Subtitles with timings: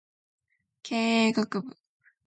[0.81, 1.77] 経営学部